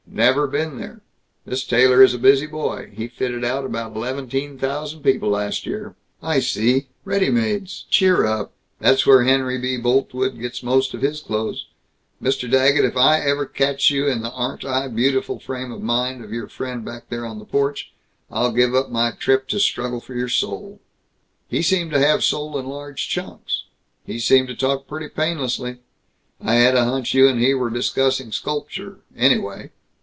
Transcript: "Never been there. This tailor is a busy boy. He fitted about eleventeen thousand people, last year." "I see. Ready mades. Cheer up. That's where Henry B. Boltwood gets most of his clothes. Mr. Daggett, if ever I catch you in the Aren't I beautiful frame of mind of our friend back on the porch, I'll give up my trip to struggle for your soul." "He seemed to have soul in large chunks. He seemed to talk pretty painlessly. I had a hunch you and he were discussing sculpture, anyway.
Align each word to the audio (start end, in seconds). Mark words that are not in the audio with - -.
"Never 0.13 0.45
been 0.45 0.77
there. 0.77 0.99
This 1.45 1.63
tailor 1.63 2.03
is 2.03 2.13
a 2.13 2.19
busy 2.19 2.45
boy. 2.45 2.91
He 2.93 3.07
fitted 3.07 3.45
about 3.45 3.95
eleventeen 3.95 4.57
thousand 4.57 5.03
people, 5.03 5.29
last 5.29 5.65
year." 5.65 5.95
"I 6.21 6.41
see. 6.41 6.89
Ready 7.05 7.29
mades. 7.29 7.85
Cheer 7.89 8.25
up. 8.25 8.51
That's 8.79 9.05
where 9.07 9.23
Henry 9.23 9.57
B. 9.57 9.77
Boltwood 9.77 10.37
gets 10.37 10.61
most 10.63 10.93
of 10.93 11.01
his 11.01 11.21
clothes. 11.21 11.67
Mr. 12.21 12.51
Daggett, 12.51 12.83
if 12.83 12.97
ever 12.97 13.45
I 13.53 13.57
catch 13.57 13.89
you 13.89 14.05
in 14.07 14.21
the 14.21 14.31
Aren't 14.33 14.65
I 14.65 14.89
beautiful 14.89 15.39
frame 15.39 15.71
of 15.71 15.81
mind 15.81 16.23
of 16.25 16.33
our 16.33 16.49
friend 16.49 16.83
back 16.83 17.05
on 17.09 17.39
the 17.39 17.45
porch, 17.45 17.93
I'll 18.29 18.51
give 18.51 18.75
up 18.75 18.89
my 18.91 19.11
trip 19.11 19.47
to 19.47 19.61
struggle 19.61 20.01
for 20.01 20.13
your 20.13 20.29
soul." 20.29 20.81
"He 21.47 21.61
seemed 21.61 21.91
to 21.91 21.99
have 22.05 22.21
soul 22.25 22.57
in 22.59 22.65
large 22.67 23.07
chunks. 23.07 23.63
He 24.05 24.19
seemed 24.19 24.49
to 24.49 24.55
talk 24.57 24.87
pretty 24.89 25.07
painlessly. 25.07 25.77
I 26.43 26.55
had 26.55 26.75
a 26.75 26.83
hunch 26.83 27.13
you 27.13 27.29
and 27.29 27.39
he 27.39 27.53
were 27.53 27.69
discussing 27.69 28.33
sculpture, 28.33 28.97
anyway. 29.15 29.71